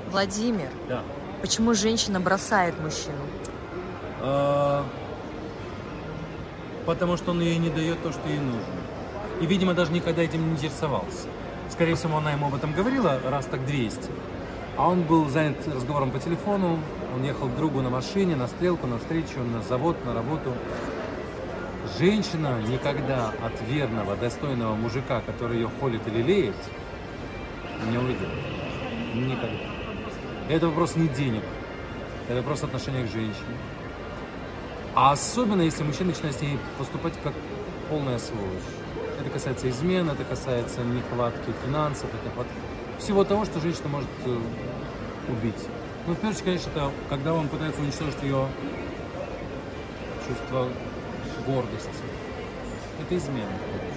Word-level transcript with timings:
50 0.00 0.12
Владимир, 0.12 0.68
Да. 0.88 1.02
почему 1.40 1.74
женщина 1.74 2.20
бросает 2.20 2.78
мужчину? 2.80 3.16
А, 4.20 4.84
Потому 6.84 7.16
что 7.16 7.32
он 7.32 7.40
ей 7.40 7.58
не 7.58 7.68
дает 7.68 8.00
то, 8.04 8.12
что 8.12 8.28
ей 8.28 8.38
нужно. 8.38 8.60
И, 9.40 9.46
видимо, 9.46 9.74
даже 9.74 9.90
никогда 9.92 10.22
этим 10.22 10.46
не 10.46 10.52
интересовался. 10.52 11.26
Скорее 11.68 11.96
всего, 11.96 12.18
она 12.18 12.30
ему 12.30 12.46
об 12.46 12.54
этом 12.54 12.72
говорила 12.72 13.18
раз 13.28 13.46
так 13.46 13.66
200. 13.66 14.08
А 14.76 14.88
он 14.88 15.02
был 15.02 15.28
занят 15.28 15.56
разговором 15.66 16.12
по 16.12 16.20
телефону, 16.20 16.78
он 17.14 17.24
ехал 17.24 17.48
к 17.48 17.56
другу 17.56 17.80
на 17.82 17.90
машине, 17.90 18.36
на 18.36 18.46
стрелку, 18.46 18.86
на 18.86 18.98
встречу, 18.98 19.40
на 19.40 19.62
завод, 19.62 19.96
на 20.04 20.14
работу. 20.14 20.52
Женщина 21.98 22.60
никогда 22.62 23.32
от 23.44 23.60
верного, 23.68 24.14
достойного 24.16 24.76
мужика, 24.76 25.22
который 25.26 25.56
ее 25.56 25.70
холит 25.80 26.06
или 26.06 26.22
леет, 26.22 26.54
не 27.90 27.98
уйдет. 27.98 28.28
Никогда. 29.14 29.75
Это 30.48 30.68
вопрос 30.68 30.94
не 30.94 31.08
денег, 31.08 31.42
это 32.28 32.36
вопрос 32.36 32.62
отношения 32.62 33.02
к 33.04 33.10
женщине. 33.10 33.56
А 34.94 35.12
особенно, 35.12 35.62
если 35.62 35.82
мужчина 35.82 36.10
начинает 36.10 36.36
с 36.36 36.40
ней 36.40 36.58
поступать 36.78 37.14
как 37.22 37.34
полная 37.90 38.18
сволочь. 38.18 38.62
Это 39.20 39.28
касается 39.30 39.68
измен, 39.68 40.08
это 40.08 40.24
касается 40.24 40.82
нехватки 40.82 41.52
финансов, 41.64 42.08
это 42.14 42.28
нехватки 42.28 42.52
всего 42.98 43.24
того, 43.24 43.44
что 43.44 43.60
женщина 43.60 43.88
может 43.88 44.08
э, 44.24 44.38
убить. 45.28 45.68
Ну, 46.06 46.12
в 46.12 46.16
первую 46.16 46.30
очередь, 46.30 46.44
конечно, 46.44 46.70
это 46.70 46.92
когда 47.10 47.34
он 47.34 47.48
пытается 47.48 47.80
уничтожить 47.80 48.22
ее 48.22 48.46
чувство 50.26 50.68
гордости. 51.44 51.90
Это 53.00 53.16
измена. 53.16 53.50
в. 53.50 53.95